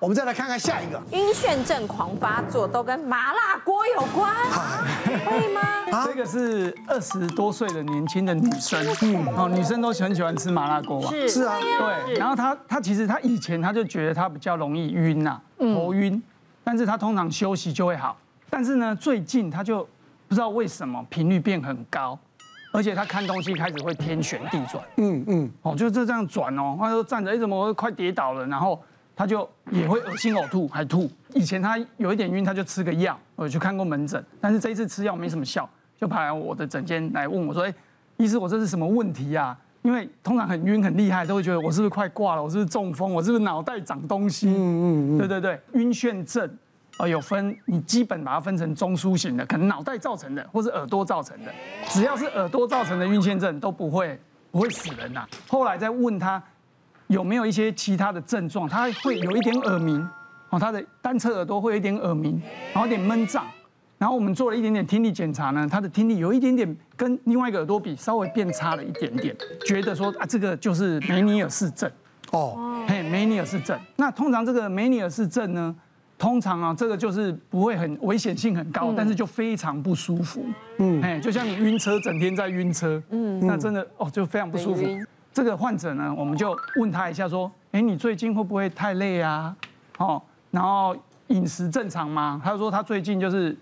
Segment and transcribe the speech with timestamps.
[0.00, 4.32] 我们再来看看下一个，晕眩症狂发作都跟麻辣锅有关，
[5.26, 5.60] 会吗？
[5.90, 11.56] 啊、这个是二十多岁的年轻的女生，嗯，哦，女生都很喜欢吃麻辣锅嘛，是是啊，
[12.06, 12.14] 对。
[12.14, 16.22] 然后她她其实她以前她就觉得她比较容易晕呐，头晕，
[16.62, 18.16] 但是她通常休息就会好。
[18.48, 19.82] 但是呢，最近她就
[20.28, 22.16] 不知道为什么频率变很高，
[22.70, 28.46] 而且她看东西开始会天旋地转，嗯嗯，哦，就就这样转哦，她就站着，哎，怎么我快跌倒了？
[28.46, 28.80] 然后。
[29.18, 31.10] 他就也会恶心呕吐，还吐。
[31.34, 34.24] 以前他有一点晕，他就吃个药，我去看过门诊。
[34.40, 37.74] 但是这一次吃药没什么效，就跑来我的诊间来问我说：“哎，
[38.16, 39.58] 医师，我这是什么问题啊？
[39.82, 42.42] 因为通常很晕很厉害，都会觉得我是不是快挂了？
[42.44, 43.12] 我是不是中风？
[43.12, 45.18] 我是不是脑袋长东西？”嗯嗯嗯。
[45.18, 46.48] 对对对，晕眩症
[46.98, 51.52] 啊，有分，你基本把它分成中枢型的，可能脑袋造成的，或是耳朵造成的。
[51.88, 54.16] 只要是耳朵造成的晕眩症都不会
[54.52, 55.26] 不会死人呐。
[55.48, 56.40] 后来再问他。
[57.08, 58.68] 有没有一些其他的症状？
[58.68, 60.06] 他会有一点耳鸣，
[60.50, 62.40] 哦，他的单侧耳朵会有一点耳鸣，
[62.72, 63.44] 然后有点闷胀，
[63.98, 69.34] 然后我们做了一点点听力检查呢，他的听力有一点点跟另外一个耳朵比稍微变差了一点点，
[69.66, 71.90] 觉得说啊，这个就是梅尼尔氏症
[72.30, 73.78] 哦，嘿，梅尼尔氏症。
[73.96, 75.74] 那通常这个梅尼尔氏症呢，
[76.18, 80.44] 通常啊，这个就是不会很危险性很高，但是就非常不舒服，
[80.78, 84.84] 嗯，哎，就像你晕车，整天在晕车，嗯，那真的哦，就非常不舒服。
[85.32, 89.54] 这个患者呢，我们就问他一下，说：“哎，你最近会不会太累啊？
[89.98, 90.20] 哦，
[90.50, 90.96] 然后
[91.28, 93.56] 饮食正常吗？”他就说他最近就是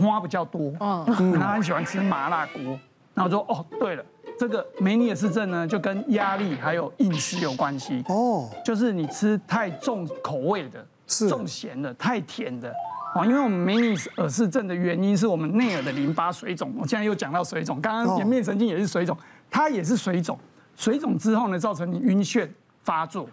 [0.00, 1.04] 花比较多，嗯，
[1.38, 2.78] 他很喜欢吃麻辣锅。
[3.14, 4.04] 然后说：“哦，对了，
[4.36, 8.02] 这个梅尼尔氏症呢，就跟压力还有饮食有关系。
[8.08, 12.72] 哦，就是你吃太重口味的，是重咸的，太甜的。
[13.14, 16.74] 哦，因为我们梅尼尔氏症的原因是我们内耳的淋巴水肿。
[16.76, 19.16] 我现在又讲到水肿，刚刚颜面神经也是水肿，
[19.48, 20.36] 它也是水肿。”
[20.76, 22.48] 水肿之后呢，造成你晕眩
[22.82, 23.28] 发作，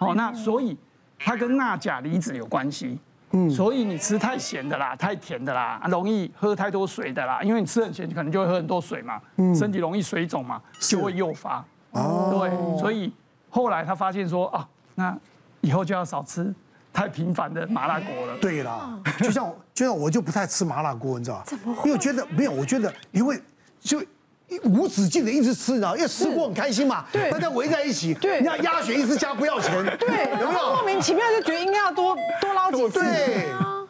[0.00, 0.76] 哦，那所以
[1.18, 2.98] 它跟钠钾离子有关系，
[3.32, 13.12] 嗯，所以你吃太咸的啦，太甜的啦，容易喝太多水的啦，因为你吃很咸，可能就会喝很多水嘛，嗯，身体容易水肿嘛，就会诱发，哦，对，所以
[13.50, 15.16] 后来他发现说啊，那
[15.60, 16.52] 以后就要少吃
[16.92, 18.38] 太频繁的麻辣锅了。
[18.40, 21.44] 对啦，就像就像我就不太吃麻辣锅，你知道吧？
[21.46, 21.90] 怎么会？
[21.90, 23.40] 因为我觉得没有，我觉得你会
[23.80, 24.02] 就。
[24.64, 30.74] 无止境的一直吃，你知道，因为吃过很开心嘛，对，大家围在一起，对，你要鸭血一直加不要钱，对，有没有？
[30.74, 33.46] 莫名其妙就觉得应该要多多捞几次，对，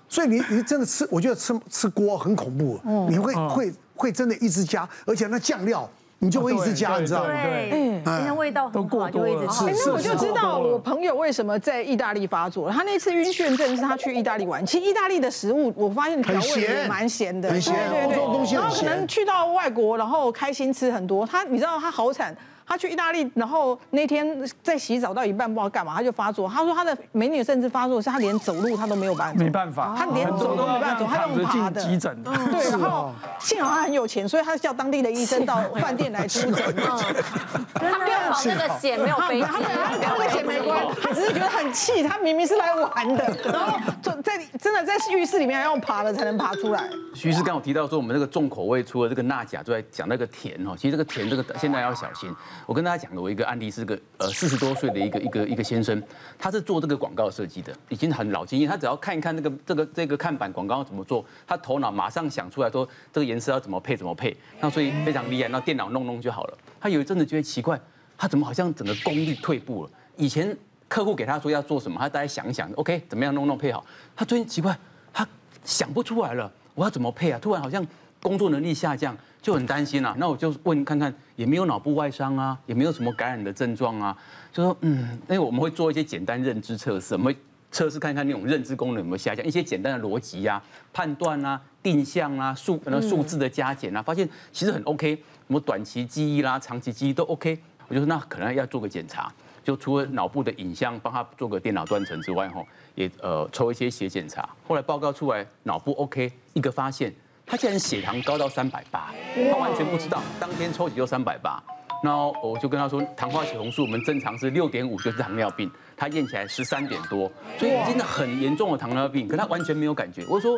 [0.08, 5.88] 所以你你真的吃，我觉得吃吃锅很恐怖，你会会会真的一直加，而且那酱料。
[6.18, 7.30] 你就会一直加，你知道吗？
[7.30, 9.64] 对，嗯，因为味道很好，就会一直吃。
[9.64, 12.72] 那我就知道我朋友为什么在意大利发作了。
[12.72, 18.54] 他那次晕眩症是他去意大利玩，其实意大利的食物我发现调味也蛮咸的，很咸，对对对。
[18.54, 21.26] 然后可能去到外国，然后开心吃很多。
[21.26, 22.34] 他你知道他好惨。
[22.66, 24.26] 他去意大利，然后那天
[24.62, 26.48] 在洗澡到一半不知道干嘛，他就发作。
[26.48, 31.80] 他说他的美女甚至发作是他连走路他都没有办法，没办法，他连走都没办法走，他用爬的。
[31.80, 32.22] 急诊。
[32.24, 36.74] 对，然后幸好他很有钱，所以他叫当地的医生到饭店来出诊。
[37.74, 39.68] 他没有跑那个险，没有飞机，他跟
[40.00, 44.15] 那个险没关，他只是觉得很气，他明明是来玩的，然后在
[44.58, 46.88] 真的在浴室里面还要爬了才能爬出来。
[47.14, 52.34] 徐医师刚好提到说，我们那个重口味除了这个钠钾，就在讲那个甜哦，其实这个甜这个现在要小心。
[52.66, 56.02] 我跟大家讲的我一个案例是个呃四十多岁的一个一个一个先生，
[56.38, 58.68] 他是做这个广告设计的，已经很老经验。
[58.68, 65.48] 他只要看一看那个这个这个看板广告要怎么做，他头脑马上想出来说这个颜色要怎么配怎么配，那所以非常厉害。
[65.48, 66.58] 那电脑弄弄就好了。
[66.80, 67.80] 他有一阵子觉得奇怪，
[68.16, 69.90] 他怎么好像整个功力退步了？
[70.16, 70.56] 以前
[70.88, 73.84] 客户给他说要做什么，他大概想一想，OK，怎么样弄弄配好。
[74.14, 74.76] 他最近奇怪，
[75.12, 75.26] 他
[75.64, 77.38] 想不出来了，我要怎么配啊？
[77.40, 77.86] 突然好像
[78.22, 79.16] 工作能力下降。
[79.42, 84.18] 就很担心啊，那我就问看看，也没有脑部外伤啊，也没有什么感染的症状啊，
[84.52, 87.32] 就说嗯，因为我们会做一些简单认知测试，我们
[87.70, 90.60] 测试看看那种认知功能有没有下降，一些简单的逻辑啊、
[90.92, 99.32] 判断啊、定向啊、数可能数字的加减啊，发现其实很 OK，什么短期记忆啦、长期记忆都 OK，我就说那可能要做个检查，
[99.66, 107.12] 就除了脑部的影像帮他做个电脑断层之外，吼，也呃抽一些血检查，后来报告出来脑部 OK，一个发现。
[107.44, 109.12] 他竟然血糖高到三百八，
[109.50, 111.60] 他完全不知道，当天抽血就三百八，
[112.06, 115.68] 然后我就跟他说，糖化血红素我们正常是六点五，就是糖尿病。
[115.96, 120.24] 他验起来十三点多，所以已经很严重的糖尿病，可他完全没有感觉。
[120.28, 120.54] 我说，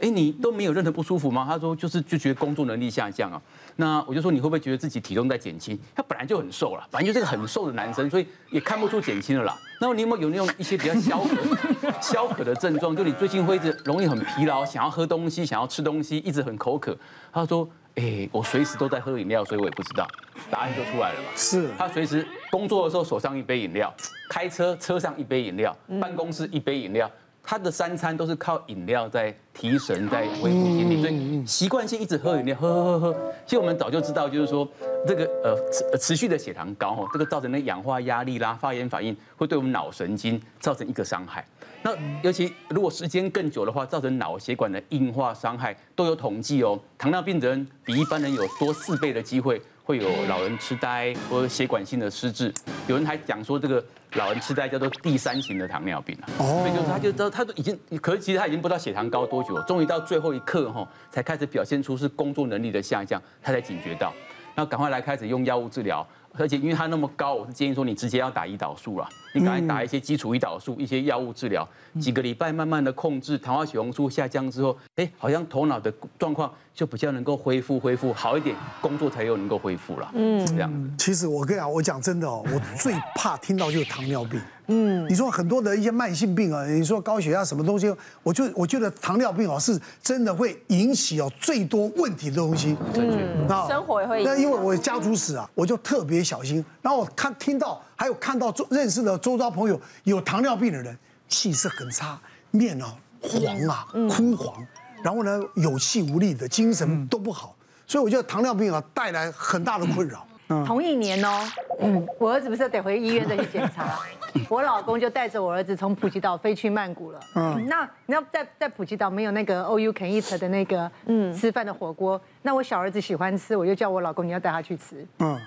[0.00, 1.46] 哎，你都没有任何不舒服吗？
[1.48, 3.40] 他说，就是就觉得工作能力下降啊。
[3.76, 5.78] 那我就说，你会不会觉得自己体重在减轻？
[5.94, 9.56] 他本来就很瘦了，反正就是个很瘦的男生，所以也看不出减轻了啦。
[9.80, 12.96] 那么你有没有有那种一些比较消渴、 消渴的症状？
[12.96, 16.98] 就你最近会一直容易很疲劳，想要喝东西，想要吃东西，一直很口渴。
[17.32, 17.68] 他说。
[17.96, 20.06] 哎，我随时都在喝饮料，所以我也不知道，
[20.50, 21.28] 答案就出来了嘛。
[21.36, 23.92] 是，他随时工作的时候手上一杯饮料，
[24.28, 27.10] 开车车上一杯饮料，办公室一杯饮料。
[27.44, 33.32] 他的三餐都是靠饮料在提神，在恢复精力，所以习惯性一直喝饮料，喝喝喝喝。
[33.44, 34.66] 其实我们早就知道，就是说
[35.06, 41.44] 这个呃持持续的血糖高哦，这个造成的氧化压力啦、发炎反应，会对我们脑神经造成一个伤害。
[41.82, 46.80] 那尤其如果时间更久的话，造成脑血管的硬化伤害都有统计哦。
[46.96, 52.52] 糖尿病的人比一般人有多四倍的机会会有老人痴呆或者血管性的失智。
[52.88, 53.84] 有人还讲说这个。
[54.16, 64.12] 老人痴呆叫做第三型的糖尿病啊，所以就是他就知道他都已经，可是其实他已经不知道血糖高多久，终于到最后一刻哈，才开始表现出是工作能力的下降，他才警觉到，
[64.54, 71.66] 然后赶快来开始用药物治疗，而且因为它那么高，我是建议说你直接要打胰岛素了，你赶快打一些基础胰岛素，一些药物治疗，
[72.00, 80.10] 几个礼拜慢慢的控制糖化血红素下降之后，哎，好像头脑的状况就比较能够恢复恢复好一点，工作才又能够恢复了。
[80.14, 80.94] 嗯，是这样。
[80.98, 84.40] 其实我跟你讲，我讲真的哦，我最怕听到就是糖尿病。
[84.66, 92.76] 嗯，你说很多的一些慢性病啊，你说高血压什么东西，我就我觉得糖尿病哦是真的会引起哦最多问题的东西。
[92.94, 94.24] 嗯，生活也会。
[94.24, 96.64] 那因为我家族史啊，我就特别小心。
[96.80, 100.96] 然后我看听到还有看到周认识的周遭朋友有糖尿病的人，
[101.28, 102.18] 气色很差，
[102.50, 104.66] 面啊黄啊枯黄。
[105.02, 107.54] 然后呢，有气无力的，精神都不好，
[107.86, 110.26] 所以我觉得糖尿病啊带来很大的困扰。
[110.48, 111.40] 嗯，同一年哦，
[111.80, 113.98] 嗯，我儿子不是得回医院再去检查，
[114.50, 117.20] 我老公就带着我儿子从普吉岛飞去曼谷了。
[117.36, 121.34] 嗯，那你知道在在普吉岛没有那个 all you can eat 的那个嗯。
[121.34, 125.06] 吃饭的火锅，那我小儿子喜欢吃，我就叫我老公你要带他去吃。
[125.18, 125.38] 嗯，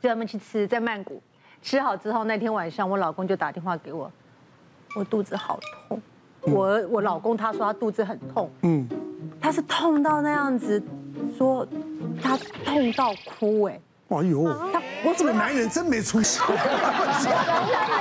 [0.00, 1.20] 叫他们去吃，在曼谷。
[1.60, 4.10] 吃好之后，那天晚上我老公就打电话给我，
[4.94, 5.58] 我肚子好
[5.88, 6.00] 痛。
[6.42, 8.86] 我我老公他说他肚子很痛，嗯，
[9.40, 10.80] 他是痛到那样子，
[11.38, 11.66] 说
[12.22, 16.54] 他痛到哭哎，哎呦，他我这个男人真没出息，没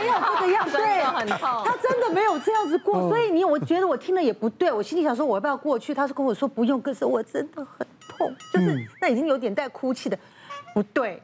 [0.08, 10.20] 有这个样，对，很痛，他真的没有这样子过，所以你我觉得我听了也不对，我心里想说我要不要过去，他是跟我说不用，可是我真的很痛，就是那已经有点带哭泣的，
[10.74, 11.22] 不对。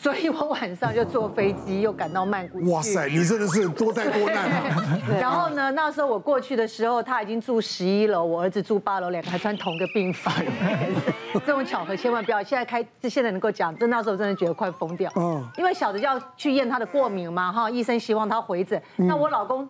[0.00, 2.70] 所以我晚上就坐飞机又赶到曼谷。
[2.70, 4.98] 哇塞，你真的是多灾多难啊！
[5.20, 10.32] 然后呢，那时候我过去的时候，他已经住十一楼，我儿子住八楼，两个还穿同个病房。
[11.44, 12.40] 这种巧合千万不要。
[12.40, 15.10] 现在开，现在能够讲，真那时候真的觉得快疯掉。
[15.16, 15.44] 嗯。
[15.56, 18.80] 因为小的就要去验他的过敏嘛，哈，医生希望他回诊。
[18.94, 19.68] 那我老公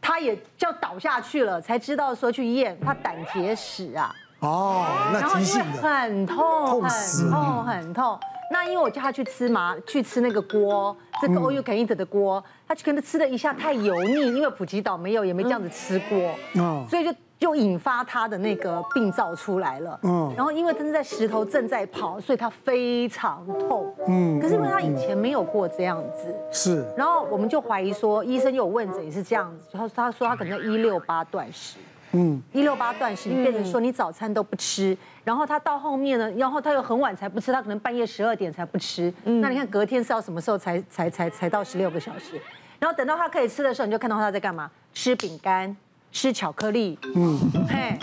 [0.00, 4.12] 他也就倒下去了，才知道说去验他胆结石啊。
[4.40, 5.80] 哦，那急性的。
[5.80, 8.20] 很痛，很痛，很痛。
[8.50, 31.78] 那因为我叫他去吃嘛，去吃那个锅，这个 all you can eat 的锅，他可能吃了一下太油腻，因为普吉岛没有，也没这样子吃过，嗯，所以就就引发他的那个病灶出来了，嗯，然后因为他是在石头正在跑，所以他非常痛，嗯，可是因为他以前没有过这样子，是，然后我们就怀疑说，医生有问诊也是这样子，然后他说他可能一六八断食。
[32.12, 39.12] 嗯，一六八断食，你变成说你早餐都不吃，然后他到后面呢，然后他又很晚才不吃，他可能半夜十二点才不吃。
[39.24, 42.40] 那你看隔天是要什么时候才才才才到十六个小时？
[42.78, 44.70] 然后等到他可以吃的时候，你就看到他在干嘛？
[44.94, 45.76] 吃饼干，
[46.12, 46.98] 吃巧克力。
[47.14, 47.38] 嗯，
[47.68, 47.98] 嘿，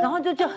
[0.00, 0.48] 然后就就。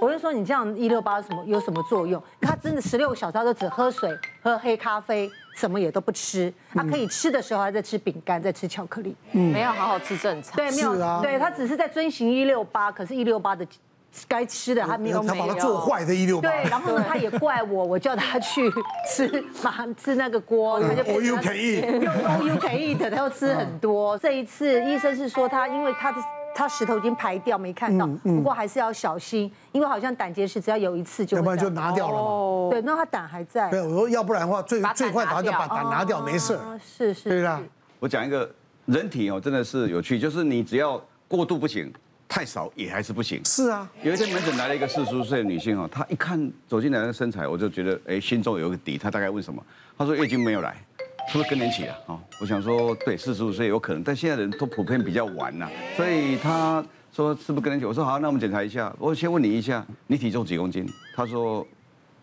[0.00, 2.22] 我就说你这样一六八什么有什么作用？
[2.40, 6.52] 他真的十六个小时他都只喝水、喝黑咖啡，什么也都不吃。
[6.72, 10.54] 他可以吃的时候还在吃饼干，在吃巧克力，没有好好吃正餐。
[10.56, 11.20] 对，没有。
[11.20, 13.66] 对，他只是在遵循一六八，可是一六八的
[14.28, 15.20] 该吃的他没有。
[15.22, 16.48] 他把它做坏的一六八。
[16.48, 18.70] 对，然后呢，他也怪我，我叫他去
[19.08, 24.16] 吃，马上吃那个锅，他就 all you can eat，用 all you can eat，他又吃很多。
[24.18, 26.18] 这一次医生是说他因为他的。
[26.58, 28.04] 他石头已经排掉，没看到。
[28.24, 31.36] 不过还是要小心，因为好像胆结石只要有一次就。
[31.36, 32.70] 要不然就拿掉了嘛。
[32.72, 33.70] 对，那他胆还在。
[33.70, 36.58] 对，我说要不然的话，最最快把就把胆拿掉，没事。
[36.84, 37.28] 是是。
[37.28, 37.62] 对啦。
[38.00, 38.52] 我讲一个
[38.86, 41.92] 人体哦，真的是有趣，就是你只要过度不行，
[42.28, 43.40] 太少也还是不行。
[43.44, 43.88] 是啊。
[44.02, 48.98] 有一天门诊来了一个四十多岁的女性哦，她一看走进来的身材，我就觉得哎，心中有个底。
[48.98, 49.62] 她大概问什么？
[49.96, 50.76] 她说月经没有来。
[51.30, 51.94] 是不是更年期啊？
[52.06, 56.82] 哦，我想说，对，四十五岁有可能，但现在的人都普遍比较晚呐，所以他
[57.12, 57.84] 说是不是更年期？
[57.84, 58.90] 我说好，那我们检查一下。
[58.98, 60.88] 我先问你一下，你体重几公斤？
[61.14, 61.66] 他说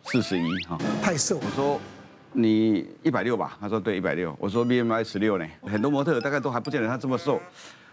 [0.05, 1.37] 四十一，哈，太瘦。
[1.37, 1.79] 我说
[2.31, 3.55] 你一百六吧？
[3.61, 4.35] 他说对，一百六。
[4.39, 7.39] 我说 BMI 十六呢，很多模特大概都还不见得他这么瘦。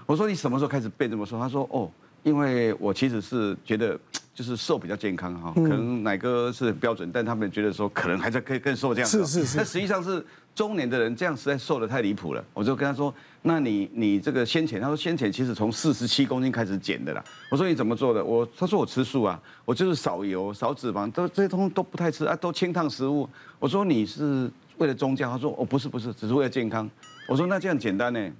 [0.06, 1.38] 我说你什么时候开始变这么瘦？
[1.38, 1.90] 他说哦，
[2.22, 3.98] 因为我其实是觉得。
[4.34, 9.26] 就是瘦比较健康哈，可能奶哥是很标准，但他们觉得说可能还在可以更瘦这样子。
[9.26, 9.56] 是是是。
[9.58, 12.44] 但实际上是中年的人这样实在瘦得太离谱了。
[12.52, 17.24] 我就跟他说，那你你这个先前，他说先前其实从四十七公斤开始减的啦。
[17.50, 18.24] 我说你怎么做的？
[18.24, 23.28] 我他说我吃素啊，我就是少油少脂肪，都这些东西都不太吃啊，都清烫食物。
[23.58, 25.30] 我说你是为了宗教？
[25.30, 26.88] 他说哦不是不是，只是为了健康。
[27.26, 28.30] 我说那这样简单呢？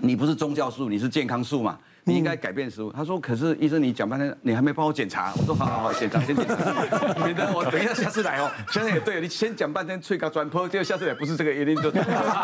[0.00, 1.78] 你不是宗教素，你是健康素嘛？
[2.08, 2.90] 你应该改变食物。
[2.90, 5.32] 他说可是医生你讲半天，你还没帮我检查。
[5.36, 6.54] 我说好好好，检查先检查，
[7.22, 8.50] 免得我等一下下次来哦。
[8.70, 11.90] 现在也对，你先讲半天吹个转坡，结果下次也不是这个原因就。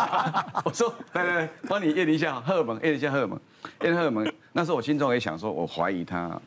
[0.65, 3.41] 我说来来来，帮你验一下荷尔蒙，验一下荷尔蒙，
[3.83, 4.31] 验荷尔蒙。
[4.53, 6.39] 那时候我心中也想说，我怀疑他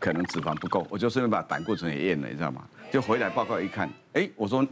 [0.00, 2.62] 可能脂肪不够，我就顺便把胆固醇也验了，你知道吗？
[2.90, 4.66] 就回来报告一看，哎，我说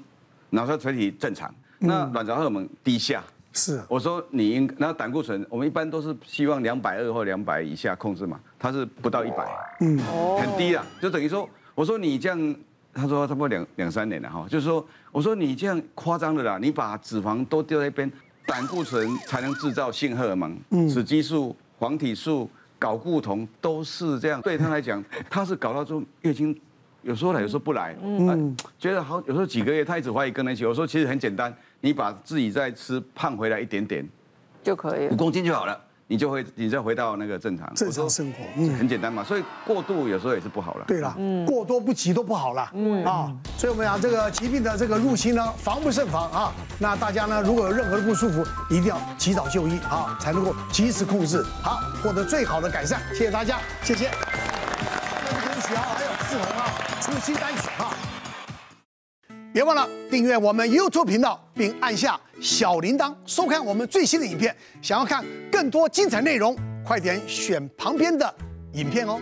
[0.50, 3.22] 脑下垂体正常，那卵巢荷尔蒙低下。
[3.52, 9.46] 是，我说你应，那胆固醇我们一般都是希望两百二或两百以下控制嘛，它是不到一百，
[9.80, 9.98] 嗯，
[10.38, 12.56] 很低啊，就等于说，我说你这样，
[12.94, 18.10] 他说差不多两两三年了哈，就是说，我说你这样夸张的啦，你把脂肪都丢在一边，
[18.46, 22.48] 胆固醇才能制造性荷尔蒙，嗯，雌激素、黄体素、
[22.80, 26.58] 睾固酮都是这样，对他来讲，他是搞到这月经。
[27.02, 30.64] 有时候来，有时候不来，嗯，觉得好，有时候几个月，他一直怀疑更年期。
[30.64, 31.52] 我说其实很简单，
[31.84, 34.08] 你把自己再吃胖回来一点点
[34.62, 39.24] 就可以，五公斤就好了，你就会，你再回到那个正常正常生活，嗯，很简单嘛。
[39.24, 40.84] 所以过度有时候也是不好了。
[40.86, 46.52] 对了，嗯，过多不及都不好了，嗯啊，所以我们讲这个疾病的这个入侵呢，防不胜防啊。
[46.78, 53.02] 那大家呢，如果有任何的不舒服，一定要及早就医啊，才能够及时控制，好，获得最好的改善。
[53.10, 54.08] 谢谢大家，谢谢。
[54.08, 56.70] 恭喜啊，还有志宏啊。
[57.00, 57.92] 出新单曲哈！
[59.52, 64.54] 别忘了订阅我们 YouTube 频道，并按下小铃铛，收看我们最新的影片。
[64.80, 68.34] 想要看更多精彩内容，快点选旁边的
[68.72, 69.20] 影片哦。